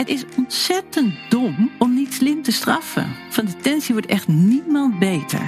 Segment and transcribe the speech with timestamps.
[0.00, 3.06] het is ontzettend dom om niet slim te straffen.
[3.30, 5.40] Van detentie wordt echt niemand beter.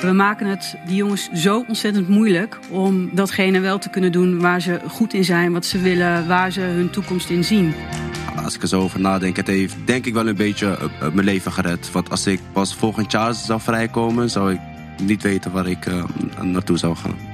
[0.00, 4.60] We maken het die jongens zo ontzettend moeilijk om datgene wel te kunnen doen waar
[4.60, 7.74] ze goed in zijn, wat ze willen, waar ze hun toekomst in zien.
[8.44, 11.12] Als ik er zo over nadenk, het heeft denk ik wel een beetje eh, eh,
[11.12, 11.92] mijn leven gered.
[11.92, 14.60] Want als ik pas volgend jaar zou vrijkomen, zou ik
[15.02, 16.04] niet weten waar ik uh,
[16.42, 17.33] naartoe zou gaan.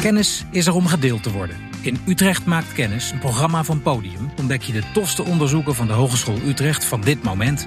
[0.00, 1.56] Kennis is er om gedeeld te worden.
[1.80, 5.92] In Utrecht maakt kennis, een programma van Podium, ontdek je de tofste onderzoeken van de
[5.92, 7.66] Hogeschool Utrecht van dit moment.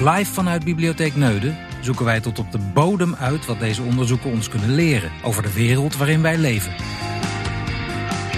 [0.00, 4.48] Live vanuit Bibliotheek Neuden zoeken wij tot op de bodem uit wat deze onderzoeken ons
[4.48, 6.72] kunnen leren over de wereld waarin wij leven.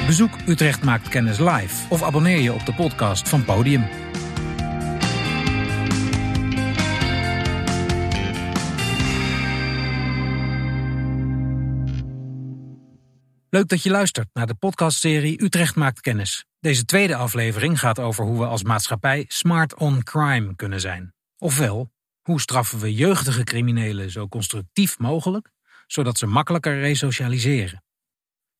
[0.06, 3.84] Bezoek Utrecht maakt kennis live of abonneer je op de podcast van Podium.
[13.52, 16.44] Leuk dat je luistert naar de podcastserie Utrecht maakt kennis.
[16.60, 21.14] Deze tweede aflevering gaat over hoe we als maatschappij smart on crime kunnen zijn.
[21.38, 25.50] Ofwel, hoe straffen we jeugdige criminelen zo constructief mogelijk,
[25.86, 27.84] zodat ze makkelijker resocialiseren.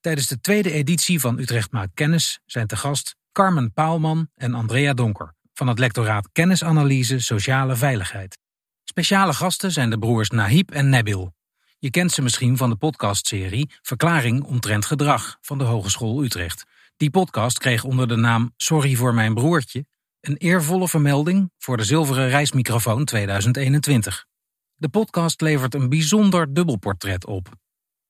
[0.00, 4.92] Tijdens de tweede editie van Utrecht maakt kennis zijn te gast Carmen Paalman en Andrea
[4.92, 8.38] Donker van het lectoraat Kennisanalyse Sociale Veiligheid.
[8.84, 11.34] Speciale gasten zijn de broers Nahib en Nabil,
[11.81, 16.64] je kent ze misschien van de podcastserie Verklaring omtrent gedrag van de Hogeschool Utrecht.
[16.97, 19.86] Die podcast kreeg onder de naam Sorry voor mijn broertje
[20.20, 24.27] een eervolle vermelding voor de Zilveren Reismicrofoon 2021.
[24.75, 27.48] De podcast levert een bijzonder dubbelportret op.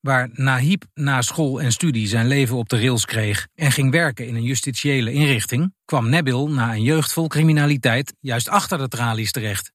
[0.01, 4.27] Waar Nahib na school en studie zijn leven op de rails kreeg en ging werken
[4.27, 9.33] in een justitiële inrichting, kwam Nabil na een jeugd vol criminaliteit juist achter de tralies
[9.33, 9.73] terecht.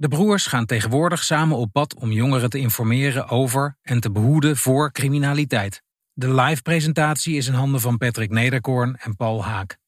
[0.00, 4.56] De broers gaan tegenwoordig samen op pad om jongeren te informeren over en te behoeden
[4.56, 5.82] voor criminaliteit.
[6.12, 9.78] De live presentatie is in handen van Patrick Nederkoorn en Paul Haak.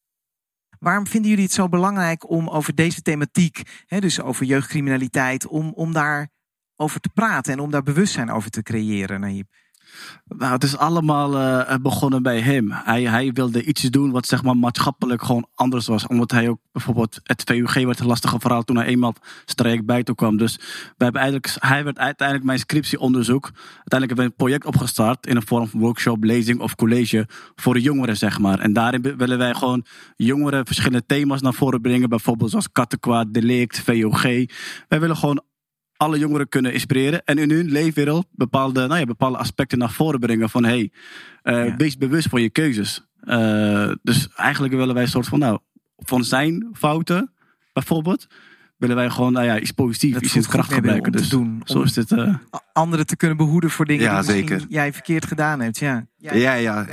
[0.78, 5.72] Waarom vinden jullie het zo belangrijk om over deze thematiek, hè, dus over jeugdcriminaliteit, om,
[5.74, 6.28] om daar
[6.76, 9.46] over te praten en om daar bewustzijn over te creëren?
[10.38, 12.70] Nou, het is allemaal uh, begonnen bij hem.
[12.72, 16.06] Hij, hij wilde iets doen wat zeg maar maatschappelijk gewoon anders was.
[16.06, 19.14] Omdat hij ook bijvoorbeeld het VUG werd een lastige verhaal toen hij eenmaal
[19.44, 20.36] streek bij toe kwam.
[20.36, 20.56] Dus
[20.96, 23.44] we hebben eigenlijk, hij werd uiteindelijk mijn scriptieonderzoek.
[23.44, 27.74] Uiteindelijk hebben we een project opgestart in een vorm van workshop, lezing of college voor
[27.74, 28.58] de jongeren zeg maar.
[28.58, 29.84] En daarin willen wij gewoon
[30.16, 32.08] jongeren verschillende thema's naar voren brengen.
[32.08, 34.22] Bijvoorbeeld zoals kattenkwaad, delict, VOG.
[34.88, 35.42] Wij willen gewoon
[36.00, 37.24] alle jongeren kunnen inspireren.
[37.24, 40.50] En in hun leefwereld bepaalde, nou ja, bepaalde aspecten naar voren brengen.
[40.50, 40.92] Van hey,
[41.42, 43.06] uh, wees bewust van je keuzes.
[43.24, 45.58] Uh, dus eigenlijk willen wij een soort van, nou,
[45.96, 47.32] van zijn fouten
[47.72, 48.26] bijvoorbeeld
[48.80, 51.12] willen wij gewoon nou ja, iets positiefs, iets in kracht gebruiken.
[51.12, 52.10] Dus doen, zo is het.
[52.10, 52.34] Uh...
[52.72, 54.64] Anderen te kunnen behoeden voor dingen ja, die zeker.
[54.68, 55.78] jij verkeerd gedaan hebt.
[55.78, 56.86] Ja, ja, ja, ja,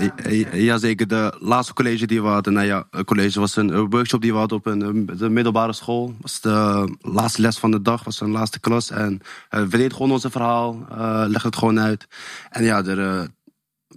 [0.52, 1.08] ja, zeker.
[1.08, 4.58] De laatste college die we hadden, nou ja, college was een workshop die we hadden
[4.58, 6.16] op een de middelbare school.
[6.22, 8.92] was de laatste les van de dag, was een laatste klas.
[8.92, 10.98] En uh, we deden gewoon onze verhaal, uh,
[11.28, 12.08] legden het gewoon uit.
[12.50, 13.28] En ja, er,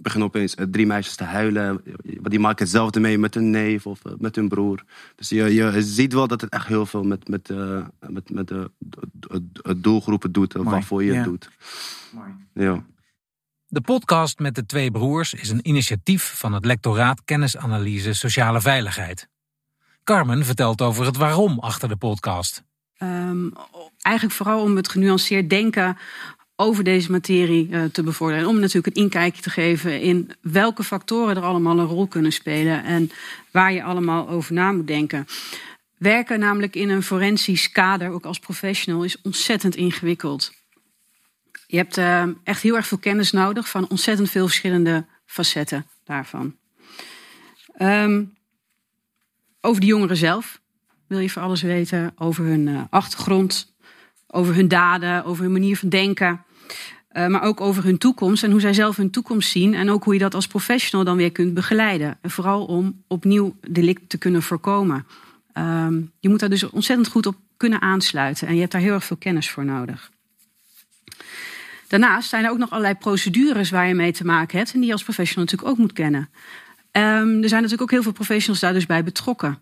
[0.01, 1.83] beginnen opeens eh, drie meisjes te huilen.
[2.03, 4.83] Die maken hetzelfde mee met hun neef of eh, met hun broer.
[5.15, 8.47] Dus je, je ziet wel dat het echt heel veel met, met, uh, met, met
[8.47, 10.53] de, de, doelgroepen doet.
[10.53, 11.49] Waarvoor je het doet.
[12.11, 12.31] Mooi.
[12.53, 12.83] Ja.
[13.67, 19.27] De podcast met de twee broers is een initiatief van het lectoraat Kennisanalyse Sociale Veiligheid.
[20.03, 22.63] Carmen vertelt over het waarom achter de podcast.
[23.03, 23.53] Um,
[24.01, 25.97] eigenlijk vooral om het genuanceerd denken
[26.61, 28.43] over deze materie uh, te bevorderen.
[28.43, 32.31] En om natuurlijk een inkijkje te geven in welke factoren er allemaal een rol kunnen
[32.31, 33.11] spelen en
[33.51, 35.27] waar je allemaal over na moet denken.
[35.97, 40.51] Werken namelijk in een forensisch kader, ook als professional, is ontzettend ingewikkeld.
[41.67, 46.55] Je hebt uh, echt heel erg veel kennis nodig van ontzettend veel verschillende facetten daarvan.
[47.79, 48.33] Um,
[49.61, 50.61] over de jongeren zelf
[51.07, 53.73] wil je voor alles weten, over hun uh, achtergrond,
[54.27, 56.43] over hun daden, over hun manier van denken.
[57.13, 59.73] Uh, maar ook over hun toekomst en hoe zij zelf hun toekomst zien.
[59.73, 62.17] En ook hoe je dat als professional dan weer kunt begeleiden.
[62.21, 65.05] En vooral om opnieuw delict te kunnen voorkomen.
[65.53, 68.47] Um, je moet daar dus ontzettend goed op kunnen aansluiten.
[68.47, 70.11] En je hebt daar heel erg veel kennis voor nodig.
[71.87, 74.73] Daarnaast zijn er ook nog allerlei procedures waar je mee te maken hebt.
[74.73, 76.29] En die je als professional natuurlijk ook moet kennen.
[76.91, 79.59] Um, er zijn natuurlijk ook heel veel professionals daar dus bij betrokken.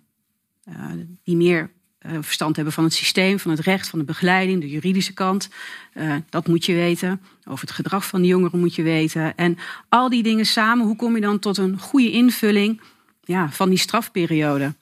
[0.69, 0.75] Uh,
[1.23, 1.71] die meer
[2.05, 5.49] uh, verstand hebben van het systeem, van het recht, van de begeleiding, de juridische kant.
[5.93, 7.21] Uh, dat moet je weten.
[7.45, 9.37] Over het gedrag van de jongeren moet je weten.
[9.37, 9.57] En
[9.89, 12.81] al die dingen samen, hoe kom je dan tot een goede invulling
[13.23, 14.73] ja, van die strafperiode?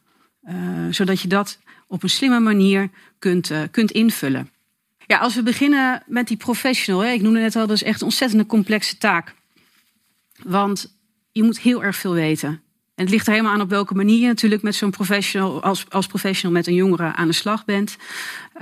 [0.50, 0.54] Uh,
[0.90, 4.50] zodat je dat op een slimme manier kunt, kunt invullen.
[5.06, 8.00] Ja, als we beginnen met die professional, hè, ik noemde net al, dat is echt
[8.00, 9.34] een ontzettend complexe taak.
[10.44, 10.98] Want
[11.31, 12.62] je moet heel erg veel weten.
[12.97, 15.85] En het ligt er helemaal aan op welke manier je natuurlijk met zo'n professional, als,
[15.89, 17.97] als professional met een jongere aan de slag bent.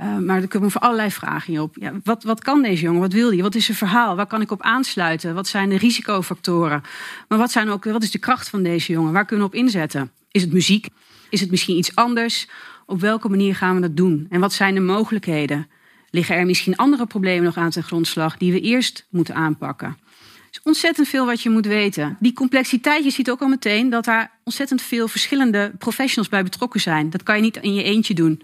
[0.00, 1.76] Uh, maar er komen voor allerlei vragen op.
[1.80, 3.00] Ja, wat, wat kan deze jongen?
[3.00, 3.42] Wat wil hij?
[3.42, 4.16] Wat is zijn verhaal?
[4.16, 5.34] Waar kan ik op aansluiten?
[5.34, 6.82] Wat zijn de risicofactoren?
[7.28, 9.12] Maar wat, zijn ook, wat is de kracht van deze jongen?
[9.12, 10.10] Waar kunnen we op inzetten?
[10.30, 10.88] Is het muziek?
[11.30, 12.48] Is het misschien iets anders?
[12.86, 14.26] Op welke manier gaan we dat doen?
[14.30, 15.68] En wat zijn de mogelijkheden?
[16.10, 19.96] Liggen er misschien andere problemen nog aan ten grondslag die we eerst moeten aanpakken?
[20.56, 22.16] Is ontzettend veel wat je moet weten.
[22.20, 26.80] Die complexiteit, je ziet ook al meteen dat daar ontzettend veel verschillende professionals bij betrokken
[26.80, 27.10] zijn.
[27.10, 28.42] Dat kan je niet in je eentje doen.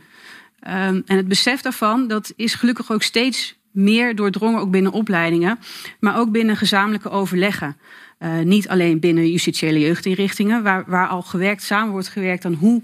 [0.68, 5.58] Um, en het besef daarvan, dat is gelukkig ook steeds meer doordrongen, ook binnen opleidingen,
[6.00, 7.76] maar ook binnen gezamenlijke overleggen.
[8.18, 12.82] Uh, niet alleen binnen justitiële jeugdinrichtingen, waar, waar al gewerkt, samen wordt gewerkt aan hoe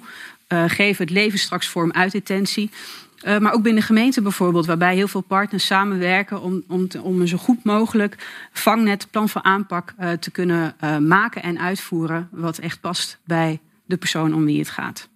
[0.49, 2.71] uh, geven het leven straks vorm uit detentie.
[3.23, 7.29] Uh, maar ook binnen gemeenten bijvoorbeeld, waarbij heel veel partners samenwerken om, om, om een
[7.29, 12.59] zo goed mogelijk vangnet, plan van aanpak uh, te kunnen uh, maken en uitvoeren, wat
[12.59, 15.09] echt past bij de persoon om wie het gaat.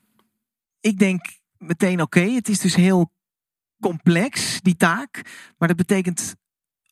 [0.80, 1.20] Ik denk
[1.58, 3.10] meteen oké, het is dus heel
[3.80, 5.22] complex, die taak.
[5.58, 6.34] Maar dat betekent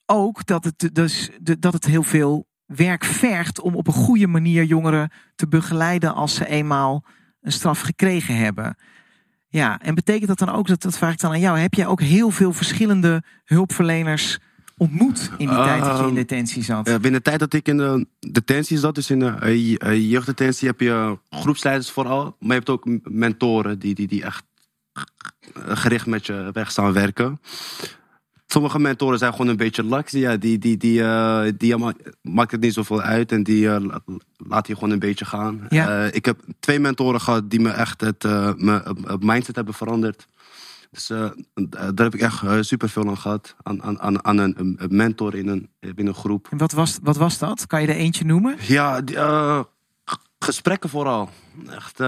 [0.07, 4.65] ook dat het, dus, dat het heel veel werk vergt om op een goede manier
[4.65, 7.05] jongeren te begeleiden als ze eenmaal
[7.41, 8.77] een straf gekregen hebben.
[9.53, 11.87] Ja, en betekent dat dan ook, dat, dat vraag ik dan aan jou, heb jij
[11.87, 14.39] ook heel veel verschillende hulpverleners
[14.77, 16.89] ontmoet in die uh, tijd dat je in detentie zat?
[16.89, 20.69] Uh, binnen de tijd dat ik in de detentie zat, dus in de uh, jeugddetentie,
[20.69, 24.45] heb je groepsleiders vooral, maar je hebt ook mentoren die, die, die echt
[25.55, 27.41] gericht met je weg staan werken.
[28.53, 30.13] Sommige mentoren zijn gewoon een beetje laks.
[30.13, 31.77] Ja, die, die, die, uh, die
[32.23, 33.77] maakt het niet zoveel uit en die uh,
[34.37, 35.67] laat je gewoon een beetje gaan.
[35.69, 36.05] Ja.
[36.05, 38.23] Uh, ik heb twee mentoren gehad die me echt het,
[38.57, 38.83] mijn
[39.21, 40.27] mindset hebben veranderd.
[40.91, 43.55] Dus daar heb ik echt super veel aan gehad.
[43.63, 46.49] Aan, aan, aan een, een mentor in een, in een groep.
[46.51, 47.67] En wat was, wat was dat?
[47.67, 48.57] Kan je er eentje noemen?
[48.61, 49.17] Ja, die,
[50.39, 51.29] gesprekken vooral.
[51.69, 51.99] Echt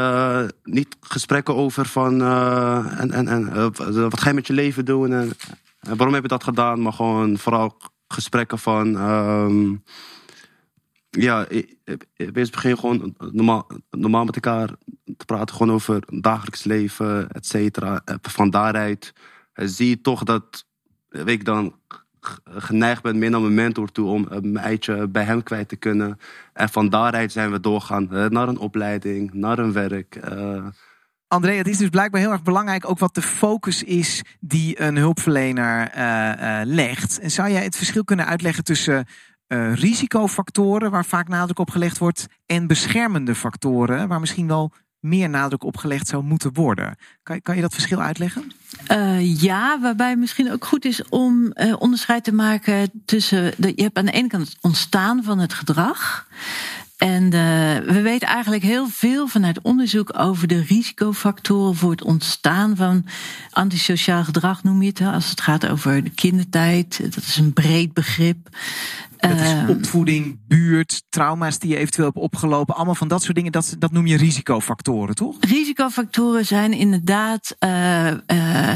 [0.64, 3.72] niet gesprekken over van en, en, en
[4.10, 5.32] wat ga je met je leven doen en
[5.88, 6.82] waarom heb je dat gedaan?
[6.82, 7.76] Maar gewoon vooral
[8.08, 8.96] gesprekken van.
[8.96, 9.82] Um,
[11.11, 11.46] ja,
[12.14, 14.70] wees begin gewoon normaal, normaal met elkaar
[15.17, 15.56] te praten.
[15.56, 18.02] Gewoon over dagelijks leven, et cetera.
[18.23, 19.12] Van daaruit
[19.55, 20.64] zie je toch dat
[21.25, 21.75] ik dan
[22.44, 26.19] geneigd ben meer naar mijn mentor toe om mijn eitje bij hem kwijt te kunnen.
[26.52, 30.20] En van daaruit zijn we doorgaan naar een opleiding, naar een werk.
[30.32, 30.67] Uh,
[31.32, 34.96] André, het is dus blijkbaar heel erg belangrijk ook wat de focus is die een
[34.96, 37.19] hulpverlener uh, uh, legt.
[37.19, 39.06] En zou jij het verschil kunnen uitleggen tussen
[39.49, 45.29] uh, risicofactoren, waar vaak nadruk op gelegd wordt, en beschermende factoren, waar misschien wel meer
[45.29, 46.96] nadruk op gelegd zou moeten worden?
[47.23, 48.52] Kan, kan je dat verschil uitleggen?
[49.20, 53.55] ja, waarbij misschien ook goed is om onderscheid te maken tussen.
[53.56, 56.26] De, je hebt aan de ene kant het ontstaan van het gedrag.
[57.02, 57.31] En uh,
[57.93, 63.06] we weten eigenlijk heel veel vanuit onderzoek over de risicofactoren voor het ontstaan van
[63.50, 65.00] antisociaal gedrag, noem je het.
[65.00, 68.49] Als het gaat over de kindertijd, dat is een breed begrip.
[69.28, 72.74] Dat is ehm, opvoeding, buurt, trauma's die je eventueel hebt opgelopen.
[72.74, 75.36] Allemaal van dat soort dingen, dat, dat noem je risicofactoren, toch?
[75.40, 78.74] Risicofactoren zijn inderdaad uh, uh,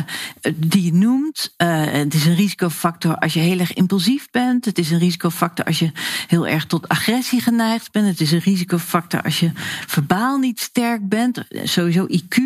[0.55, 1.55] die je noemt.
[1.63, 4.65] Uh, het is een risicofactor als je heel erg impulsief bent.
[4.65, 5.91] Het is een risicofactor als je
[6.27, 8.07] heel erg tot agressie geneigd bent.
[8.07, 9.51] Het is een risicofactor als je
[9.87, 11.45] verbaal niet sterk bent.
[11.49, 12.37] Sowieso IQ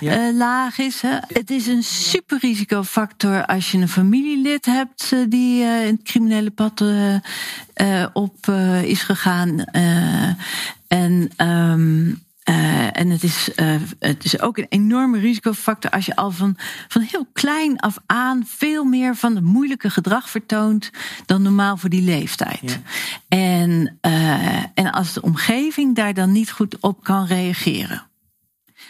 [0.00, 0.32] ja.
[0.32, 1.00] laag is.
[1.00, 1.18] Hè.
[1.28, 6.84] Het is een super risicofactor als je een familielid hebt die in het criminele pad
[7.76, 9.64] uh, op uh, is gegaan.
[9.72, 10.30] Uh,
[10.88, 11.30] en.
[11.36, 16.30] Um, uh, en het is, uh, het is ook een enorme risicofactor als je al
[16.30, 16.56] van,
[16.88, 20.90] van heel klein af aan veel meer van het moeilijke gedrag vertoont
[21.24, 22.60] dan normaal voor die leeftijd.
[22.60, 22.76] Ja.
[23.28, 28.06] En, uh, en als de omgeving daar dan niet goed op kan reageren.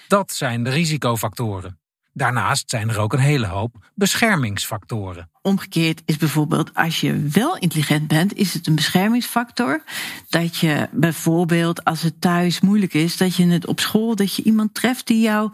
[0.08, 1.78] Dat zijn de risicofactoren.
[2.16, 5.30] Daarnaast zijn er ook een hele hoop beschermingsfactoren.
[5.42, 9.82] Omgekeerd is bijvoorbeeld als je wel intelligent bent, is het een beschermingsfactor.
[10.28, 14.42] Dat je bijvoorbeeld als het thuis moeilijk is, dat je het op school, dat je
[14.42, 15.50] iemand treft die jou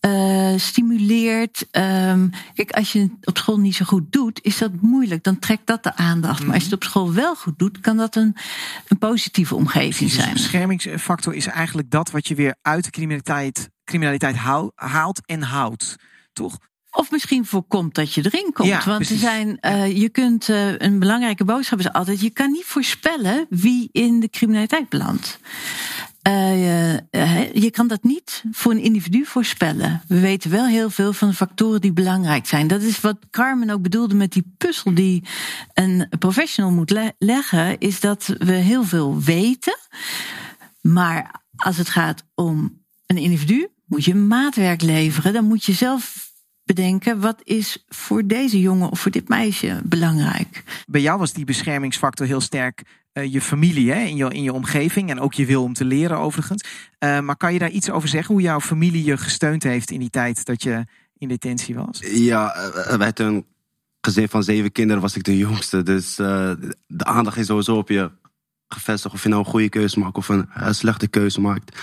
[0.00, 1.66] uh, stimuleert.
[1.72, 5.24] Um, kijk, als je het op school niet zo goed doet, is dat moeilijk.
[5.24, 6.42] Dan trekt dat de aandacht.
[6.42, 8.36] Maar als je het op school wel goed doet, kan dat een,
[8.88, 10.32] een positieve omgeving zijn.
[10.32, 14.36] Dus beschermingsfactor is eigenlijk dat wat je weer uit de criminaliteit, criminaliteit
[14.74, 15.96] haalt en houdt.
[16.32, 16.58] Toch?
[16.90, 18.68] Of misschien voorkomt dat je erin komt.
[18.68, 22.50] Ja, Want er zijn, uh, je kunt, uh, een belangrijke boodschap is altijd: je kan
[22.50, 25.38] niet voorspellen wie in de criminaliteit belandt.
[26.28, 26.96] Uh,
[27.52, 30.02] je kan dat niet voor een individu voorspellen.
[30.08, 32.66] We weten wel heel veel van de factoren die belangrijk zijn.
[32.66, 35.24] Dat is wat Carmen ook bedoelde met die puzzel die
[35.74, 39.78] een professional moet le leggen, is dat we heel veel weten.
[40.80, 45.32] Maar als het gaat om een individu, moet je maatwerk leveren.
[45.32, 46.26] Dan moet je zelf
[46.64, 50.82] bedenken wat is voor deze jongen of voor dit meisje belangrijk.
[50.86, 54.52] Bij jou was die beschermingsfactor heel sterk uh, je familie hè, in, je, in je
[54.52, 56.64] omgeving en ook je wil om te leren overigens.
[56.98, 60.00] Uh, maar kan je daar iets over zeggen hoe jouw familie je gesteund heeft in
[60.00, 60.84] die tijd dat je
[61.18, 62.02] in detentie was?
[62.12, 63.46] Ja, uh, wij een
[64.00, 65.82] gezin van zeven kinderen was ik de jongste.
[65.82, 68.10] Dus de aandacht is sowieso op je
[68.68, 71.76] gevestigd of je nou een goede keuze maakt of een slechte keuze maakt.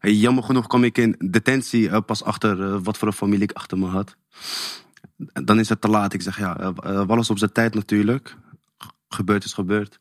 [0.00, 3.86] Jammer genoeg kwam ik in detentie pas achter wat voor een familie ik achter me
[3.86, 4.16] had
[5.16, 6.12] dan is het te laat.
[6.12, 6.52] Ik zeg ja,
[7.06, 8.36] alles op zijn tijd natuurlijk.
[9.08, 9.98] Gebeurd is gebeurd.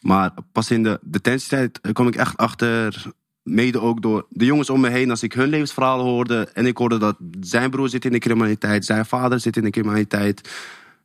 [0.00, 4.80] Maar pas in de detentietijd kom ik echt achter, mede ook door de jongens om
[4.80, 8.12] me heen, als ik hun levensverhalen hoorde en ik hoorde dat zijn broer zit in
[8.12, 10.50] de criminaliteit, zijn vader zit in de criminaliteit.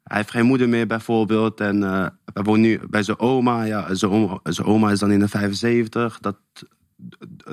[0.03, 1.59] Hij heeft geen moeder meer bijvoorbeeld.
[1.59, 3.63] En uh, hij woont nu bij zijn oma.
[3.63, 6.19] Ja, zijn oma, zijn oma is dan in de 75.
[6.19, 6.37] Dat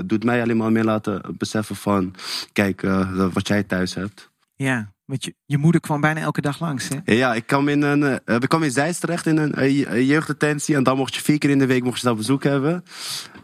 [0.05, 2.15] doet mij alleen maar meer laten beseffen van...
[2.53, 4.31] Kijk, uh, wat jij thuis hebt.
[4.55, 7.15] Ja, want je, je moeder kwam bijna elke dag langs, hè?
[7.15, 10.75] Ja, ik kwam in een, uh, we kwamen in Zeist terecht in een, uh, jeugddetentie.
[10.75, 12.85] En dan mocht je vier keer in de week mocht je daar bezoek hebben.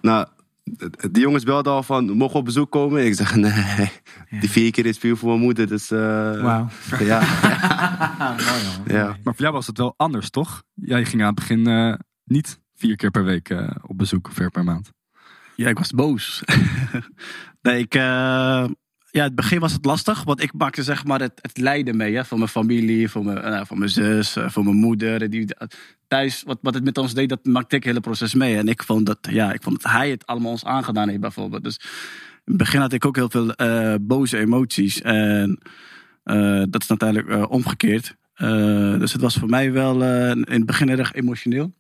[0.01, 0.27] Nou,
[1.11, 3.07] die jongens belden al van, mogen we op bezoek komen?
[3.07, 3.91] Ik zeg, nee,
[4.41, 5.67] die vier keer is puur voor mijn moeder.
[5.67, 5.99] Dus, uh,
[6.43, 6.69] Wauw.
[6.99, 7.21] Ja.
[8.97, 9.07] ja.
[9.23, 10.63] Maar voor jou was het wel anders, toch?
[10.75, 14.91] Jij ging aan het begin niet vier keer per week op bezoek, ver per maand.
[15.57, 16.43] Ja, ik was boos.
[17.63, 17.95] nee, ik
[19.17, 22.15] ja, het begin was het lastig, want ik maakte zeg maar het, het lijden mee.
[22.15, 25.31] Hè, van mijn familie, van mijn, uh, van mijn zus, uh, van mijn moeder.
[25.31, 25.57] Die,
[26.09, 28.57] thuis, wat, wat het met ons deed, dat maakte ik het hele proces mee.
[28.57, 31.65] En ik vond dat, ja, ik vond dat hij het allemaal ons aangedaan heeft bijvoorbeeld.
[31.65, 31.79] Dus
[32.45, 33.55] in het begin had ik ook heel veel
[34.01, 35.03] boze emoties.
[35.03, 35.59] En
[36.71, 38.17] dat is natuurlijk omgekeerd.
[38.99, 41.75] dus het was voor mij wel in het begin erg emotioneel.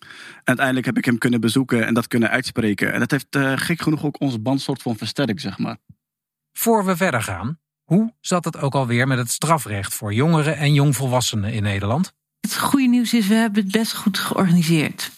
[0.00, 2.92] En uiteindelijk heb ik hem kunnen bezoeken en dat kunnen uitspreken.
[2.92, 3.26] En dat heeft
[3.62, 5.76] gek genoeg ook onze band soort van versterkt, zeg maar.
[6.52, 10.74] Voor we verder gaan, hoe zat het ook alweer met het strafrecht voor jongeren en
[10.74, 12.12] jongvolwassenen in Nederland?
[12.40, 15.10] Het goede nieuws is, we hebben het best goed georganiseerd.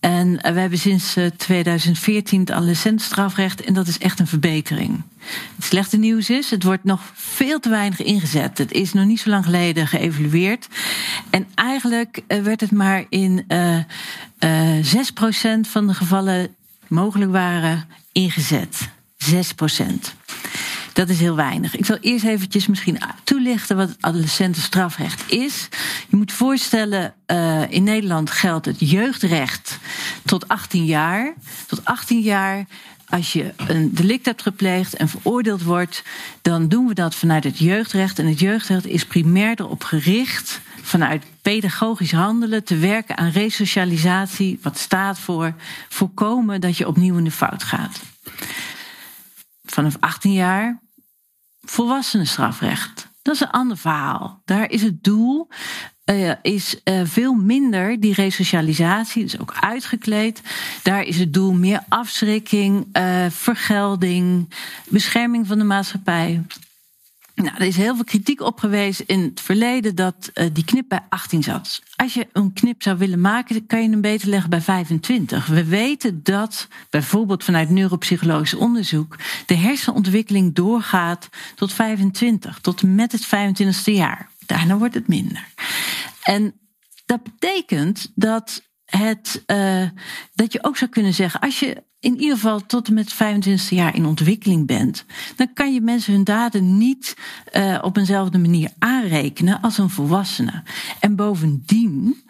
[0.00, 5.02] En we hebben sinds 2014 het adolescentenstrafrecht en dat is echt een verbetering.
[5.56, 8.58] Het slechte nieuws is, het wordt nog veel te weinig ingezet.
[8.58, 10.68] Het is nog niet zo lang geleden geëvalueerd.
[11.30, 13.78] En eigenlijk eh, werd het maar in uh,
[14.40, 16.56] uh, 6% van de gevallen
[16.88, 18.88] mogelijk waren ingezet.
[19.24, 19.32] 6%.
[20.92, 21.76] Dat is heel weinig.
[21.76, 25.68] Ik zal eerst eventjes misschien toelichten wat het adolescentenstrafrecht is.
[26.08, 29.78] Je moet voorstellen, uh, in Nederland geldt het jeugdrecht
[30.24, 31.34] tot 18 jaar.
[31.66, 32.66] Tot 18 jaar
[33.08, 36.02] als je een delict hebt gepleegd en veroordeeld wordt,
[36.42, 38.18] dan doen we dat vanuit het jeugdrecht.
[38.18, 44.78] En het jeugdrecht is primair erop gericht vanuit pedagogisch handelen te werken aan resocialisatie, wat
[44.78, 45.54] staat voor
[45.88, 48.00] voorkomen dat je opnieuw in de fout gaat.
[49.64, 50.80] Vanaf 18 jaar
[51.60, 53.08] volwassenenstrafrecht.
[53.22, 54.42] Dat is een ander verhaal.
[54.44, 55.48] Daar is het doel
[56.10, 60.42] uh, is uh, veel minder die resocialisatie, dus ook uitgekleed.
[60.82, 64.48] Daar is het doel meer afschrikking, uh, vergelding,
[64.88, 66.42] bescherming van de maatschappij.
[67.34, 71.00] Nou, er is heel veel kritiek op geweest in het verleden dat die knip bij
[71.08, 71.82] 18 zat.
[71.96, 75.46] Als je een knip zou willen maken, kan je hem beter leggen bij 25.
[75.46, 83.26] We weten dat bijvoorbeeld vanuit neuropsychologisch onderzoek de hersenontwikkeling doorgaat tot 25, tot met het
[83.26, 84.28] 25ste jaar.
[84.48, 85.44] Daarna wordt het minder.
[86.28, 86.54] En
[87.06, 89.88] dat betekent dat het, uh,
[90.34, 93.70] dat je ook zou kunnen zeggen, als je in ieder geval tot en met 25
[93.70, 95.04] jaar in ontwikkeling bent,
[95.36, 97.16] dan kan je mensen hun daden niet
[97.52, 100.62] uh, op eenzelfde manier aanrekenen als een volwassene.
[101.00, 102.24] En bovendien,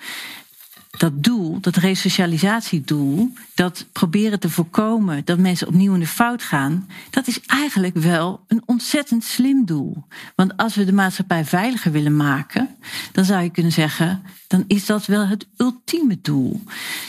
[0.98, 6.88] dat doel, dat resocialisatiedoel, dat proberen te voorkomen dat mensen opnieuw in de fout gaan,
[7.10, 10.04] dat is eigenlijk wel een ontzettend slim doel.
[10.34, 12.76] Want als we de maatschappij veiliger willen maken,
[13.12, 16.62] dan zou je kunnen zeggen, dan is dat wel het ultieme doel.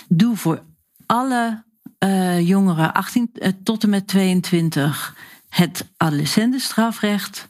[0.08, 0.64] Doel voor
[1.06, 1.64] alle
[2.00, 5.16] uh, jongeren 18 uh, tot en met 22
[5.50, 7.50] het adolescentenstrafrecht.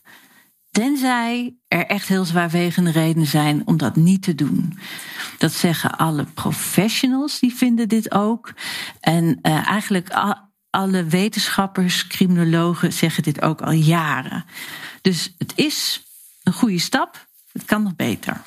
[0.71, 4.79] Tenzij er echt heel zwaarwegende redenen zijn om dat niet te doen.
[5.37, 8.53] Dat zeggen alle professionals, die vinden dit ook.
[8.99, 10.35] En uh, eigenlijk al,
[10.69, 14.45] alle wetenschappers, criminologen zeggen dit ook al jaren.
[15.01, 16.03] Dus het is
[16.43, 17.27] een goede stap.
[17.51, 18.41] Het kan nog beter.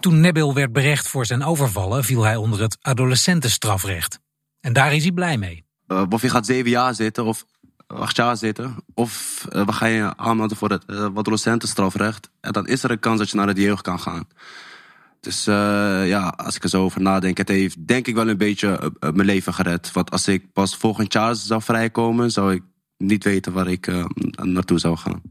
[0.00, 4.20] Toen Nebil werd berecht voor zijn overvallen, viel hij onder het adolescentenstrafrecht.
[4.60, 5.64] En daar is hij blij mee.
[6.08, 7.44] of je gaat zeven jaar zitten of
[7.86, 8.76] acht jaar zitten.
[8.94, 12.30] Of we gaan je aanmelden voor het wat docentenstrafrecht.
[12.40, 14.28] En dan is er een kans dat je naar de jeugd kan gaan.
[15.20, 18.92] Dus ja, als ik er zo over nadenk, het heeft denk ik wel een beetje
[19.00, 19.92] mijn leven gered.
[19.92, 22.62] Want als ik pas volgend jaar zou vrijkomen, zou ik
[22.98, 23.90] niet weten waar ik
[24.42, 25.22] naartoe zou gaan.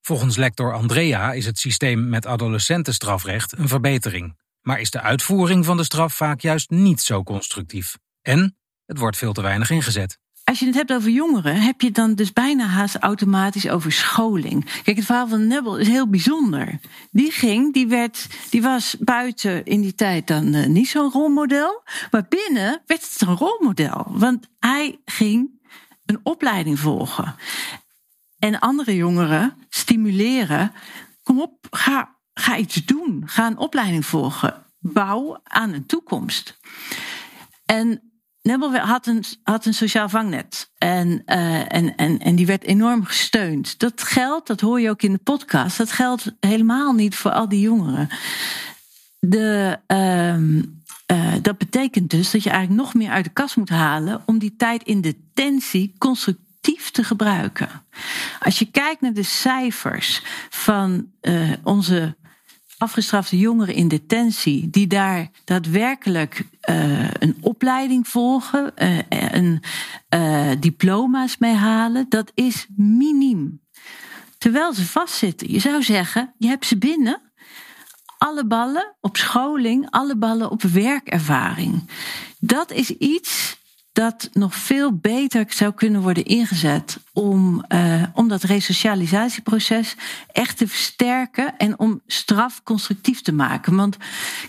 [0.00, 4.40] Volgens lector Andrea is het systeem met adolescentenstrafrecht een verbetering.
[4.60, 7.98] Maar is de uitvoering van de straf vaak juist niet zo constructief.
[8.22, 8.56] En
[8.86, 10.18] het wordt veel te weinig ingezet.
[10.52, 14.82] Als je het hebt over jongeren, heb je dan dus bijna haast automatisch over scholing.
[14.82, 16.80] Kijk, het verhaal van Nebel is heel bijzonder.
[17.10, 21.82] Die ging, die, werd, die was buiten in die tijd dan uh, niet zo'n rolmodel.
[22.10, 24.06] Maar binnen werd het een rolmodel.
[24.08, 25.50] Want hij ging
[26.04, 27.34] een opleiding volgen.
[28.38, 30.72] En andere jongeren stimuleren.
[31.22, 33.22] Kom op, ga, ga iets doen.
[33.26, 34.64] Ga een opleiding volgen.
[34.78, 36.58] Bouw aan een toekomst.
[37.64, 38.11] En
[38.42, 40.70] Nebel had een, had een sociaal vangnet.
[40.78, 43.78] En, uh, en, en, en die werd enorm gesteund.
[43.78, 47.48] Dat geldt, dat hoor je ook in de podcast, dat geldt helemaal niet voor al
[47.48, 48.08] die jongeren.
[49.18, 53.68] De, uh, uh, dat betekent dus dat je eigenlijk nog meer uit de kast moet
[53.68, 57.68] halen om die tijd in detentie constructief te gebruiken.
[58.40, 62.16] Als je kijkt naar de cijfers van uh, onze
[62.82, 69.62] afgestrafte jongeren in detentie, die daar daadwerkelijk uh, een opleiding volgen, uh, een,
[70.60, 73.60] diploma's mee halen, dat is miniem.
[74.38, 75.52] Terwijl ze vastzitten.
[75.52, 77.20] Je zou zeggen, je hebt ze binnen.
[78.18, 81.90] Alle ballen op scholing, alle ballen op werkervaring.
[82.38, 83.56] Dat is iets
[83.92, 89.96] dat nog veel beter zou kunnen worden ingezet om, uh, om dat resocialisatieproces
[90.32, 93.76] echt te versterken en om straf constructief te maken.
[93.76, 93.96] Want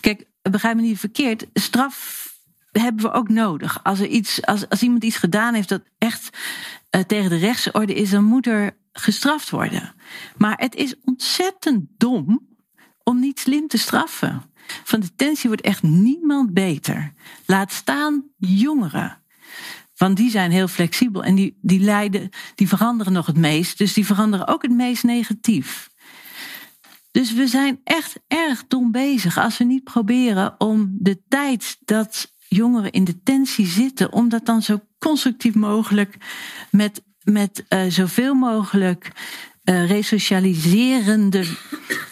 [0.01, 2.27] kijk, begrijp me niet verkeerd, straf
[2.71, 3.83] hebben we ook nodig.
[3.83, 6.37] Als, er iets, als, als iemand iets gedaan heeft dat echt
[6.95, 9.93] uh, tegen de rechtsorde is, dan moet er gestraft worden.
[10.37, 12.47] Maar het is ontzettend dom
[13.03, 14.43] om niet slim te straffen.
[14.83, 17.13] Van detentie wordt echt niemand beter.
[17.45, 19.22] Laat staan jongeren.
[19.97, 23.77] Want die zijn heel flexibel en die, die leiden, die veranderen nog het meest.
[23.77, 25.89] Dus die veranderen ook het meest negatief.
[27.11, 32.31] Dus we zijn echt erg dom bezig als we niet proberen om de tijd dat
[32.47, 36.17] jongeren in detentie zitten, om dat dan zo constructief mogelijk
[36.71, 39.11] met, met uh, zoveel mogelijk
[39.63, 41.45] uh, resocialiserende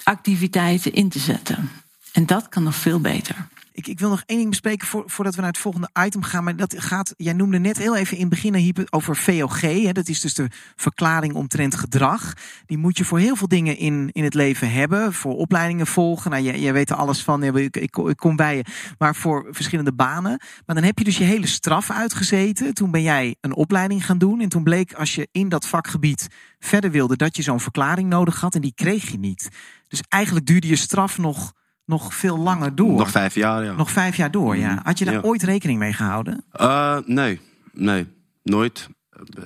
[0.04, 1.70] activiteiten in te zetten.
[2.12, 3.48] En dat kan nog veel beter.
[3.74, 6.44] Ik, ik wil nog één ding bespreken voor, voordat we naar het volgende item gaan.
[6.44, 9.62] Maar dat gaat, jij noemde net heel even in het begin over VOG.
[9.62, 12.34] Hè, dat is dus de verklaring omtrent gedrag.
[12.66, 15.14] Die moet je voor heel veel dingen in, in het leven hebben.
[15.14, 16.32] Voor opleidingen volgen.
[16.32, 17.44] Nou, jij, jij weet er alles van.
[17.44, 18.66] Ik, ik, ik kom bij je.
[18.98, 20.42] Maar voor verschillende banen.
[20.66, 22.74] Maar dan heb je dus je hele straf uitgezeten.
[22.74, 24.42] Toen ben jij een opleiding gaan doen.
[24.42, 26.28] En toen bleek als je in dat vakgebied
[26.60, 28.56] verder wilde dat je zo'n verklaring nodig had.
[28.56, 29.50] En die kreeg je niet.
[29.88, 31.54] Dus eigenlijk duurde je straf nog
[31.86, 32.98] nog veel langer door.
[32.98, 33.74] Nog vijf jaar, ja.
[33.74, 34.80] Nog vijf jaar door, ja.
[34.84, 36.44] Had je daar ooit rekening mee gehouden?
[36.62, 37.40] Uh, nee,
[37.74, 38.08] nee,
[38.44, 38.90] nooit.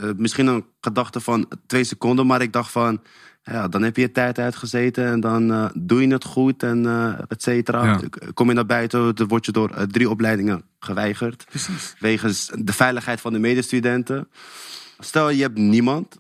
[0.02, 3.02] Uh, misschien een gedachte van twee seconden, maar ik dacht van...
[3.52, 6.86] Ja, dan heb je je tijd uitgezeten en dan uh, doe je het goed en
[7.28, 7.84] et cetera.
[7.84, 8.00] Ja.
[8.34, 11.46] Kom je naar buiten, dan word je door drie opleidingen geweigerd.
[11.50, 11.96] Precies.
[12.00, 14.30] Wegens de veiligheid van de medestudenten.
[15.00, 16.18] Stel, je hebt niemand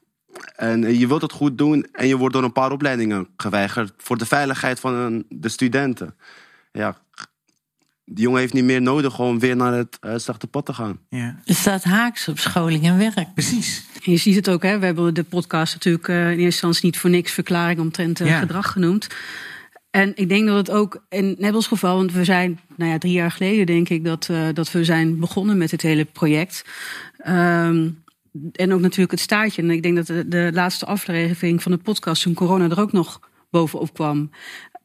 [0.55, 4.17] en je wilt het goed doen en je wordt door een paar opleidingen geweigerd voor
[4.17, 6.15] de veiligheid van de studenten.
[6.71, 6.97] Ja,
[8.05, 10.99] die jongen heeft niet meer nodig om weer naar het uh, zachte pad te gaan.
[11.09, 11.39] Ja.
[11.45, 13.33] Het staat haaks op scholing en werk.
[13.33, 13.85] Precies.
[14.03, 14.79] En je ziet het ook, hè?
[14.79, 18.27] we hebben de podcast natuurlijk uh, in eerste instantie niet voor niks verklaring omtrent uh,
[18.27, 18.39] ja.
[18.39, 19.07] gedrag genoemd.
[19.89, 23.13] En ik denk dat het ook in Nebbels geval, want we zijn, nou ja, drie
[23.13, 26.65] jaar geleden denk ik dat, dat we zijn begonnen met dit hele project.
[27.27, 28.03] Um,
[28.51, 29.61] en ook natuurlijk het staartje.
[29.61, 32.91] En ik denk dat de, de, laatste aflevering van de podcast, toen corona er ook
[32.91, 33.19] nog
[33.49, 34.29] bovenop kwam,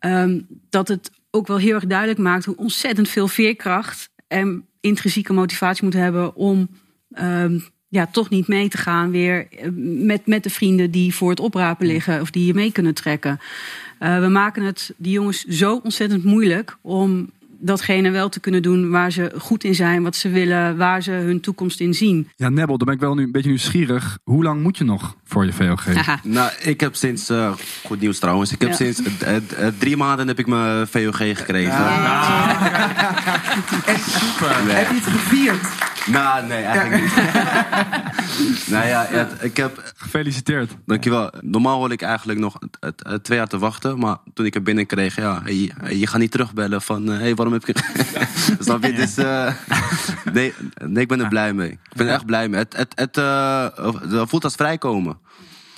[0.01, 5.33] um, dat het ook wel heel erg duidelijk maakt hoe ontzettend veel veerkracht en intrinsieke
[5.33, 6.69] motivatie moet hebben om
[7.11, 11.31] um, ja, toch niet mee te gaan weer eh, met, met de vrienden die voor
[11.31, 13.41] het oprapen liggen of die je mee kunnen trekken.
[14.01, 18.91] Uh, we maken het die jongens zo ontzettend moeilijk om datgene wel te kunnen doen
[18.91, 22.29] waar ze goed in zijn, wat ze willen, waar ze hun toekomst in zien.
[22.37, 24.19] Ja, Nebbel, dan ben ik wel nu een beetje nieuwsgierig.
[24.25, 25.87] Hoe lang moet je nog voor je VOG?
[26.23, 27.53] Nou, ik heb sinds, uh,
[27.85, 28.77] goed nieuws trouwens, ik heb ja.
[28.77, 31.73] sinds uh, uh, drie maanden heb ik mijn VOG gekregen.
[31.73, 32.59] Ja.
[33.87, 34.65] Echt super.
[34.65, 34.75] Nee.
[34.75, 35.69] Heb je het gevierd?
[36.07, 37.15] Nou, nee, eigenlijk niet.
[38.73, 39.93] nou ja, ik heb...
[39.97, 40.77] Gefeliciteerd.
[40.87, 41.33] Dankjewel.
[41.41, 42.59] Normaal hoor ik eigenlijk nog
[43.23, 43.99] twee jaar te wachten.
[43.99, 47.07] Maar toen ik er binnen kreeg, ja, je, je gaat niet terugbellen van...
[47.07, 47.75] Hé, hey, waarom heb je...
[48.65, 48.93] Snap je?
[48.93, 49.55] Dus uh,
[50.33, 51.71] nee, nee, ik ben er blij mee.
[51.71, 52.61] Ik ben er echt blij mee.
[52.61, 55.19] Het, het, het uh, voelt als vrijkomen.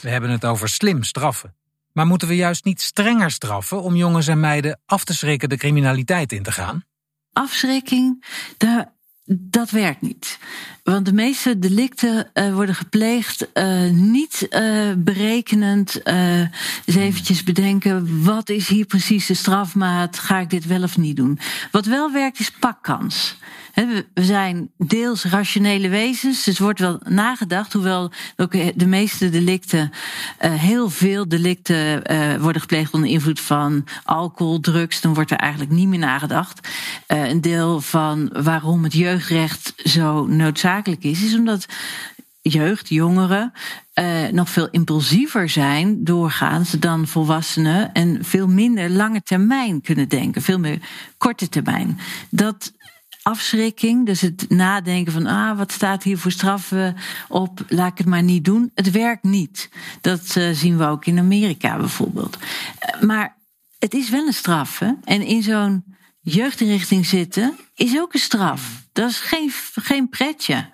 [0.01, 1.55] We hebben het over slim straffen.
[1.93, 5.57] Maar moeten we juist niet strenger straffen om jongens en meiden af te schrikken de
[5.57, 6.85] criminaliteit in te gaan?
[7.33, 8.25] Afschrikking,
[8.57, 8.93] daar
[9.25, 10.39] dat werkt niet.
[10.83, 16.01] Want de meeste delicten uh, worden gepleegd uh, niet uh, berekenend.
[16.05, 20.19] eens eventjes bedenken, wat is hier precies de strafmaat?
[20.19, 21.39] Ga ik dit wel of niet doen?
[21.71, 23.37] Wat wel werkt is pakkans.
[23.75, 29.91] We zijn deels rationele wezens, dus wordt wel nagedacht, hoewel ook de meeste delicten,
[30.39, 32.03] heel veel delicten
[32.41, 36.69] worden gepleegd onder invloed van alcohol, drugs, dan wordt er eigenlijk niet meer nagedacht.
[37.07, 41.67] Een deel van waarom het jeugdrecht zo noodzakelijk is, is omdat
[42.41, 43.53] jeugd, jongeren,
[44.31, 50.59] nog veel impulsiever zijn doorgaans dan volwassenen en veel minder lange termijn kunnen denken, veel
[50.59, 50.79] meer
[51.19, 51.99] korte termijn.
[52.31, 52.73] Dat
[53.23, 54.07] afschrikking.
[54.07, 56.97] Dus het nadenken van, ah, wat staat hier voor straffen
[57.29, 58.71] op, laat ik het maar niet doen.
[58.75, 59.69] Het werkt niet.
[60.01, 62.37] Dat uh, zien we ook in Amerika bijvoorbeeld.
[62.37, 63.37] Uh, maar
[63.79, 64.79] het is wel een straf.
[64.79, 64.93] Hè?
[65.05, 65.85] En in zo'n
[66.21, 68.83] jeugdinrichting zitten is ook een straf.
[68.93, 70.69] Dat is geen, geen pretje.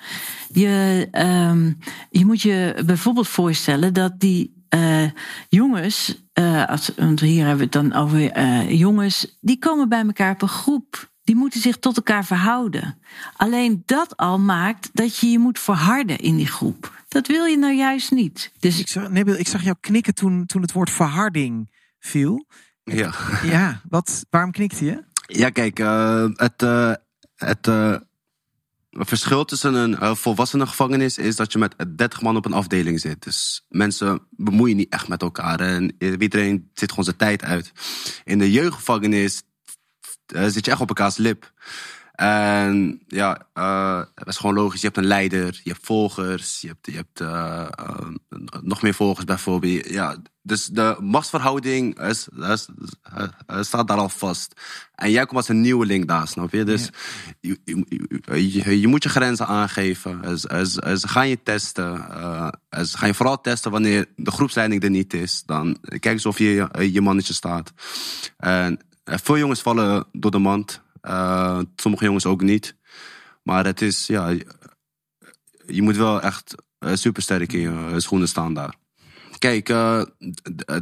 [0.52, 1.78] Je, um,
[2.10, 5.10] je moet je bijvoorbeeld voorstellen dat die uh,
[5.48, 6.22] jongens,
[6.66, 10.48] als, want hier hebben we het dan over jongens, die komen bij elkaar op een
[10.48, 12.98] groep die moeten zich tot elkaar verhouden.
[13.36, 17.04] Alleen dat al maakt dat je je moet verharden in die groep.
[17.08, 18.52] Dat wil je nou juist niet.
[18.58, 22.46] Dus ik zag, nee, ik zag jou knikken toen, toen het woord verharding viel.
[22.84, 23.14] Ja.
[23.42, 25.04] Ja, wat, waarom knikte je?
[25.26, 26.92] Ja, kijk, uh, het, uh,
[27.34, 27.96] het uh,
[28.90, 33.22] verschil tussen een volwassene gevangenis is dat je met 30 man op een afdeling zit.
[33.22, 37.72] Dus mensen bemoeien niet echt met elkaar en iedereen zit gewoon zijn tijd uit.
[38.24, 39.42] In de jeugdgevangenis
[40.34, 41.52] uh, zit je echt op elkaars lip.
[42.18, 44.80] En ja, uh, dat is gewoon logisch.
[44.80, 47.68] Je hebt een leider, je hebt volgers, je hebt, je hebt uh,
[48.62, 49.88] nog meer volgers bijvoorbeeld.
[49.88, 52.68] Ja, dus de machtsverhouding is, is,
[53.60, 54.60] staat daar al vast.
[54.94, 56.64] En jij komt als een nieuweling daar, snap je?
[56.64, 56.90] Dus
[57.40, 57.54] ja.
[57.64, 60.38] je, je, je, moet je grenzen aangeven.
[60.38, 61.96] Ze gaan je testen.
[62.70, 65.42] Ze gaan je vooral testen wanneer de groepsleiding er niet is.
[65.46, 67.72] Dan kijk eens of je je mannetje staat.
[68.36, 70.82] En eh, veel jongens vallen door de mand.
[71.02, 72.76] Uh, sommige jongens ook niet.
[73.42, 74.28] Maar het is, ja,
[75.66, 78.74] je moet wel echt uh, super sterk in je schoenen staan daar.
[79.38, 80.12] Kijk, de,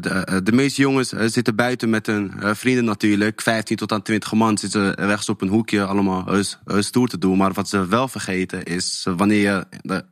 [0.00, 3.42] de, de, meeste jongens zitten buiten met hun vrienden natuurlijk.
[3.42, 7.36] 15 tot aan 20 man zitten rechts op een hoekje allemaal stoer te doen.
[7.36, 10.04] Maar wat ze wel vergeten is, wanneer je de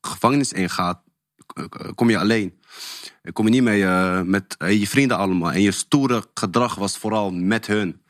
[0.00, 1.02] gevangenis ingaat,
[1.94, 2.59] kom je alleen
[3.32, 5.52] kom je niet mee uh, met uh, je vrienden allemaal.
[5.52, 8.00] En je stoere gedrag was vooral met hun.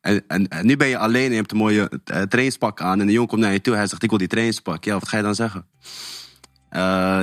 [0.00, 3.00] En, en, en nu ben je alleen en je hebt een mooie uh, trainingspak aan.
[3.00, 3.74] En de jongen komt naar je toe.
[3.74, 4.84] Hij zegt, ik wil die trainingspak.
[4.84, 5.66] Ja, wat ga je dan zeggen?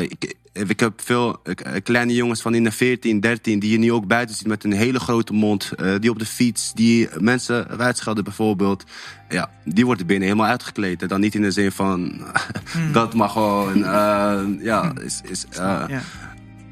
[0.10, 1.42] ik, ik heb veel
[1.84, 3.60] kleine jongens van in de 14, 13...
[3.60, 5.72] die je nu ook buiten ziet met een hele grote mond.
[6.00, 8.84] die op de fiets, die mensen uitschelden bijvoorbeeld.
[9.30, 11.02] Ja, die worden binnen helemaal uitgekleed.
[11.02, 12.12] En dan niet in de zin van...
[12.72, 12.92] Hmm.
[12.92, 13.78] dat mag gewoon...
[14.60, 15.22] ja, is...
[15.24, 15.88] is ja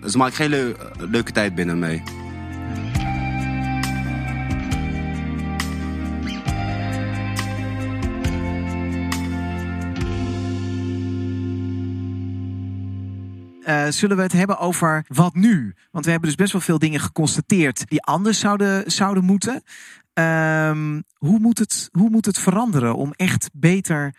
[0.06, 2.04] ze maakt geen le leuke tijd binnen mee.
[13.68, 15.76] Uh, zullen we het hebben over wat nu?
[15.92, 19.64] Want we hebben dus best wel veel dingen geconstateerd die anders zouden, zouden moeten.
[20.14, 24.16] Um, hoe, moet het, hoe moet het veranderen om echt beter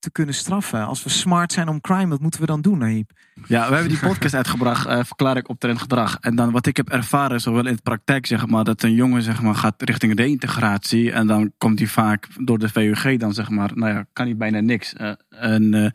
[0.00, 0.86] te kunnen straffen?
[0.86, 3.10] Als we smart zijn om crime, wat moeten we dan doen, Naïb?
[3.46, 6.16] Ja, we hebben die podcast uitgebracht, uh, verklaar ik op trend gedrag.
[6.20, 9.22] En dan wat ik heb ervaren, zowel in de praktijk, zeg maar, dat een jongen
[9.22, 11.12] zeg maar, gaat richting reïntegratie.
[11.12, 14.36] En dan komt hij vaak door de VUG dan, zeg maar, nou ja, kan hij
[14.36, 14.94] bijna niks.
[15.00, 15.90] Uh, en uh,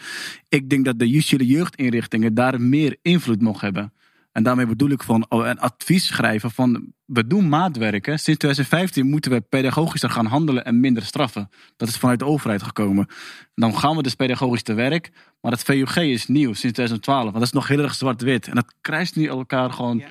[0.50, 3.94] ik denk dat de justitiële jeugdinrichtingen daar meer invloed mogen hebben.
[4.36, 8.20] En daarmee bedoel ik van oh, een advies schrijven van we doen maatwerken.
[8.20, 11.50] Sinds 2015 moeten we pedagogischer gaan handelen en minder straffen.
[11.78, 13.08] Dat is vanuit de overheid gekomen.
[13.54, 15.12] Dan gaan we dus pedagogisch te werk.
[15.42, 17.24] Maar het VUG is nieuw sinds 2012.
[17.24, 18.48] Want dat is nog heel erg zwart-wit.
[18.48, 20.04] En dat krijgt nu elkaar gewoon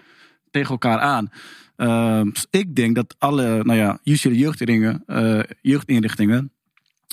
[0.51, 1.29] tegen elkaar aan.
[1.77, 6.53] Uh, ik denk dat alle nou ja, jeugdinrichtingen, uh, jeugdinrichtingen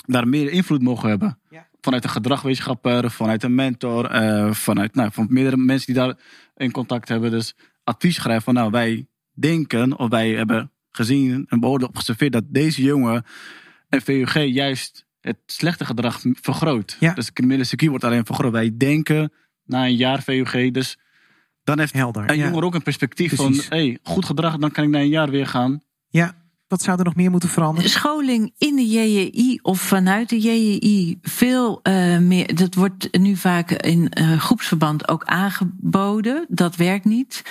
[0.06, 1.38] daar meer invloed mogen hebben.
[1.50, 1.66] Ja.
[1.84, 6.16] Vanuit een gedragwetenschapper, vanuit een mentor, uh, vanuit nou, van meerdere mensen die daar
[6.56, 7.30] in contact hebben.
[7.30, 12.32] Dus advies schrijven van nou wij denken of wij hebben gezien en behoorden op geobserveerd
[12.32, 13.24] dat deze jongen
[13.88, 16.96] en VUG juist het slechte gedrag vergroot.
[17.00, 17.14] Ja.
[17.14, 18.52] Dus het criminele circuit wordt alleen vergroot.
[18.52, 19.32] Wij denken
[19.64, 20.98] na een jaar VUG, dus
[21.64, 22.30] dan heeft Helder.
[22.30, 22.44] een ja.
[22.44, 23.64] jonger ook een perspectief Precies.
[23.66, 25.82] van, hey, goed gedrag, dan kan ik na een jaar weer gaan.
[26.08, 26.41] ja,
[26.72, 27.90] wat zou er nog meer moeten veranderen?
[27.90, 32.54] Scholing in de JJI of vanuit de JJI veel eh, meer.
[32.54, 36.46] Dat wordt nu vaak in eh, groepsverband ook aangeboden.
[36.48, 37.42] Dat werkt niet.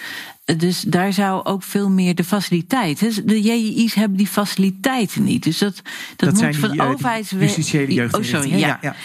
[0.58, 3.28] Dus daar zou ook veel meer de faciliteiten.
[3.28, 5.44] De JJI's hebben die faciliteiten niet.
[5.44, 5.82] Dus dat,
[6.16, 7.30] dat, moet van eh, die overheids.
[7.30, 8.50] justitiële Oh, sorry.
[8.50, 8.58] Ja.
[8.58, 8.96] ja, ja.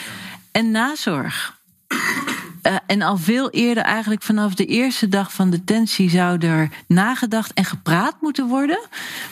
[0.53, 1.61] En nazorg.
[2.67, 7.53] Eh, en al veel eerder, eigenlijk vanaf de eerste dag van detentie, zou er nagedacht
[7.53, 8.81] en gepraat moeten worden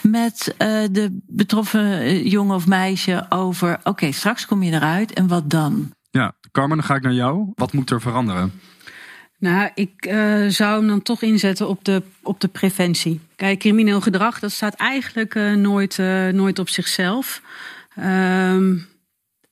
[0.01, 5.27] met eh, de betroffen eh, jongen of meisje over: oké, straks kom je eruit en
[5.27, 5.91] wat dan?
[6.11, 7.51] Ja, Carmen, dan ga ik naar jou.
[7.55, 8.51] Wat moet er veranderen?
[9.39, 13.19] Nou, ik eh, zou hem dan toch inzetten op de, op de preventie.
[13.35, 17.41] Kijk, crimineel gedrag, dat staat eigenlijk eh, nooit, eh, nooit op zichzelf.
[17.95, 18.77] Ehm,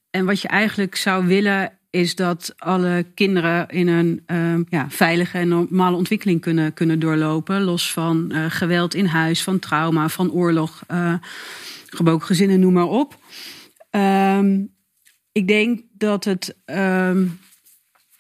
[0.10, 5.38] en wat je eigenlijk zou willen, is dat alle kinderen in een ehm, ja, veilige
[5.38, 7.62] en normale ontwikkeling kunnen, kunnen doorlopen.
[7.62, 10.84] Los van eh, geweld in huis, van trauma, van oorlog,
[11.86, 13.18] gebroken gezinnen, noem maar op.
[13.90, 14.62] Ehm,
[15.32, 17.26] ik denk dat het ehm,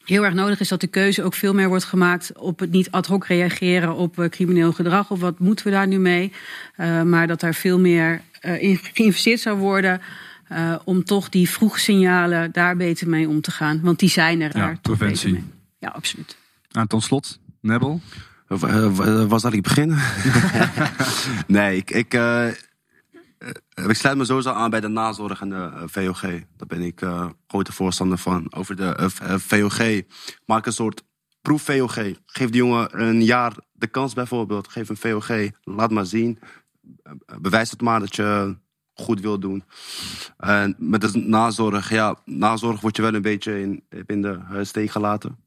[0.04, 2.92] heel erg nodig is dat de keuze ook veel meer wordt gemaakt op het niet
[2.92, 6.32] ad hoc reageren op eh, crimineel gedrag of wat moeten we daar nu mee.
[7.06, 10.02] Maar dat daar veel meer in geïnvesteerd zou worden.
[10.48, 13.82] Eh, om toch die vroege signalen daar beter mee om te gaan.
[13.82, 14.82] Want die zijn er Ja, daar.
[14.82, 15.44] toch preventie.
[15.80, 16.38] Ja, absoluut.
[16.72, 18.02] En tot slot, Nebel.
[18.50, 19.98] Uh, uh, waar zal ik beginnen?
[21.48, 22.48] nee, ik, ik, uh,
[23.88, 26.22] ik sluit me sowieso aan bij de nazorg en de VOG.
[26.22, 28.54] Daar ben ik uh, grote voorstander van.
[28.54, 30.02] Over de uh, VOG.
[30.46, 31.04] Maak een soort
[31.42, 31.96] proef-VOG.
[32.26, 34.68] Geef die jongen een jaar de kans bijvoorbeeld.
[34.68, 35.30] Geef een VOG.
[35.64, 36.40] Laat maar zien.
[37.42, 38.58] Bewijs het maar dat je
[38.94, 39.64] goed wil doen.
[40.38, 44.90] En met de nazorg, ja, nazorg word je wel een beetje in, in de steek
[44.90, 45.38] gelaten.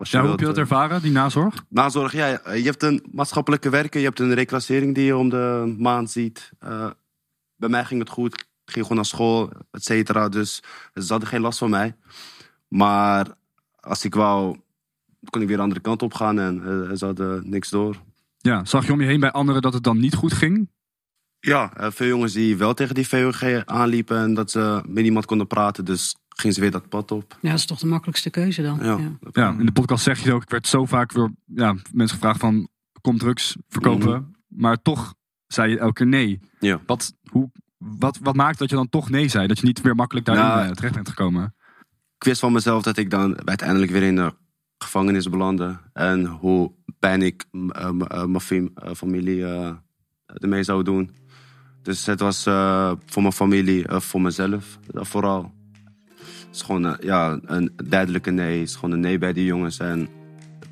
[0.00, 1.64] Ja, hoe heb je dat ervaren, die nazorg?
[1.68, 2.26] Nazorg, ja.
[2.54, 6.52] Je hebt een maatschappelijke werken, je hebt een reclassering die je om de maand ziet.
[6.64, 6.90] Uh,
[7.56, 8.34] bij mij ging het goed.
[8.34, 10.28] Ik ging gewoon naar school, et cetera.
[10.28, 10.62] Dus
[10.94, 11.96] ze hadden geen last van mij.
[12.68, 13.26] Maar
[13.80, 14.56] als ik wou,
[15.30, 17.96] kon ik weer de andere kant op gaan en uh, ze hadden niks door.
[18.38, 20.68] Ja, zag je om je heen bij anderen dat het dan niet goed ging?
[21.44, 25.26] Ja, uh, veel jongens die wel tegen die VOG aanliepen en dat ze met niemand
[25.26, 25.84] konden praten.
[25.84, 27.36] Dus gingen ze weer dat pad op.
[27.40, 28.78] Ja, dat is toch de makkelijkste keuze dan.
[28.82, 29.30] Ja, ja.
[29.32, 32.40] ja in de podcast zeg je ook, ik werd zo vaak door ja, mensen gevraagd
[32.40, 32.68] van,
[33.00, 34.08] kom drugs verkopen.
[34.08, 34.36] Mm -hmm.
[34.48, 35.14] Maar toch
[35.46, 36.40] zei je elke keer nee.
[36.58, 36.80] Ja.
[36.86, 39.46] Wat, hoe, wat, wat maakt dat je dan toch nee zei?
[39.46, 41.54] Dat je niet weer makkelijk daarin nou, terecht bent gekomen?
[42.16, 44.34] Ik wist van mezelf dat ik dan uiteindelijk weer in de
[44.78, 45.80] gevangenis belandde.
[45.92, 47.90] En hoe pijn ik uh,
[48.26, 49.70] mijn familie uh,
[50.26, 51.10] ermee zou doen.
[51.82, 55.52] Dus het was uh, voor mijn familie, uh, voor mezelf vooral.
[56.16, 58.58] Het is gewoon ja, een duidelijke nee.
[58.58, 59.78] Het is gewoon een nee bij die jongens.
[59.78, 60.08] En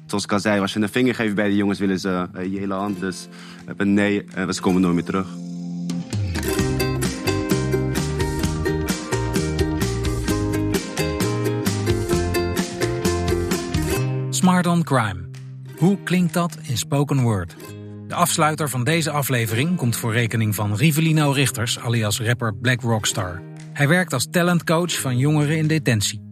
[0.06, 2.58] zoals ik al zei, als je een vinger geeft bij die jongens, willen ze je
[2.58, 3.00] hele hand.
[3.00, 3.28] Dus
[3.66, 5.26] heb een nee en ze komen nooit meer terug.
[14.30, 15.28] Smart on Crime.
[15.76, 17.56] Hoe klinkt dat in spoken word?
[18.10, 23.42] De afsluiter van deze aflevering komt voor rekening van Rivelino Richters, alias rapper Black Rockstar.
[23.72, 26.28] Hij werkt als talentcoach van jongeren in detentie.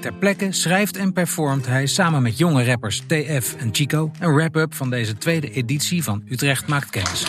[0.00, 4.74] Ter plekke schrijft en performt hij samen met jonge rappers TF en Chico een wrap-up
[4.74, 7.26] van deze tweede editie van Utrecht Maakt Kennis.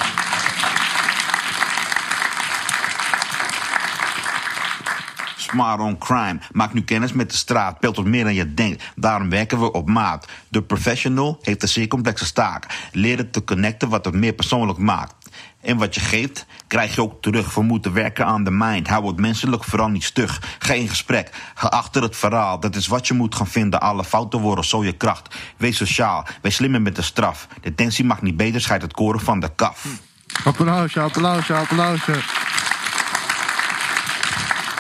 [5.52, 6.40] Smart on crime.
[6.52, 7.80] Maak nu kennis met de straat.
[7.80, 8.84] Peelt tot meer dan je denkt.
[8.96, 10.28] Daarom werken we op maat.
[10.48, 12.66] De professional heeft een zeer complexe taak.
[12.92, 15.14] Leren te connecten wat het meer persoonlijk maakt.
[15.62, 17.54] En wat je geeft, krijg je ook terug.
[17.54, 18.88] We moeten werken aan de mind.
[18.88, 20.42] Hou het menselijk vooral niet stug.
[20.60, 21.30] Ga in gesprek.
[21.56, 22.60] Ga achter het verhaal.
[22.60, 23.82] Dat is wat je moet gaan vinden.
[23.82, 25.36] Alle fouten worden zo je kracht.
[25.58, 26.26] Wees sociaal.
[26.42, 27.48] Wees slimmer met de straf.
[27.62, 28.62] Detentie mag niet beter.
[28.62, 29.86] Scheid het koren van de kaf.
[30.44, 32.14] Applausje, applausje, applausje.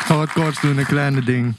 [0.05, 1.55] Ga wat kort doen, een kleine ding.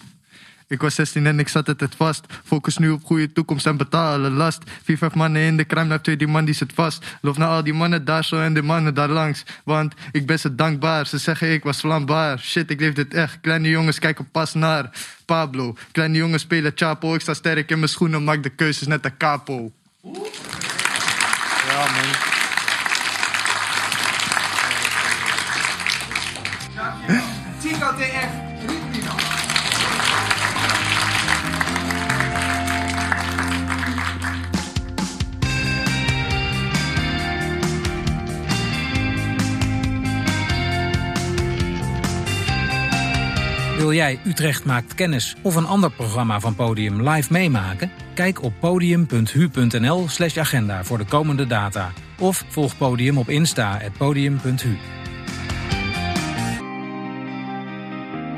[0.69, 2.25] Ik was 16 en ik zat het vast.
[2.45, 4.63] Focus nu op goede toekomst en betalen last.
[4.83, 7.05] Vier, vijf mannen in de crime lab, twee die man die zit vast.
[7.21, 9.45] Loof naar al die mannen daar zo en de mannen daar langs.
[9.65, 11.07] Want ik ben ze dankbaar.
[11.07, 12.39] Ze zeggen ik was vlambaar.
[12.39, 13.39] Shit, ik leef dit echt.
[13.41, 14.91] Kleine jongens kijken pas naar
[15.25, 15.77] Pablo.
[15.93, 17.15] Kleine jongens spelen Chapo.
[17.15, 19.73] Ik sta sterk in mijn schoenen, maak de keuzes net de capo.
[43.87, 47.91] Wil jij Utrecht maakt kennis of een ander programma van Podium live meemaken?
[48.15, 51.93] Kijk op podium.hu.nl/slash agenda voor de komende data.
[52.19, 54.77] Of volg Podium op Insta podium.hu.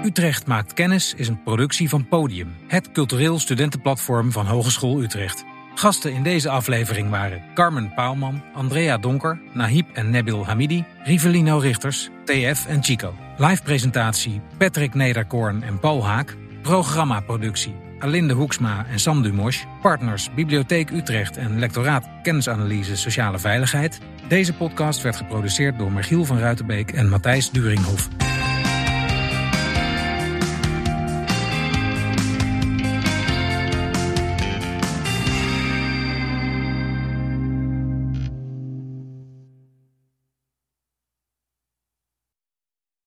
[0.05, 5.45] Utrecht maakt kennis is een productie van Podium, het cultureel studentenplatform van Hogeschool Utrecht.
[5.75, 12.09] Gasten in deze aflevering waren Carmen Paalman, Andrea Donker, Nahib en Nebil Hamidi, Rivelino Richters,
[12.25, 13.28] TF en Chico.
[13.41, 16.37] Live presentatie Patrick Nederkoorn en Paul Haak.
[16.63, 19.65] Programmaproductie Alinde Hoeksma en Sam Dumosch.
[19.83, 24.01] Partners Bibliotheek Utrecht en Lectoraat Kennisanalyse Sociale Veiligheid.
[24.29, 28.28] Deze podcast werd geproduceerd door Michiel van Ruitenbeek en Matthijs Duringhof.